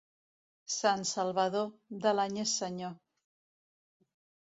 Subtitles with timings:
[0.75, 1.67] Sant Salvador,
[2.05, 2.95] de l'any és senyor.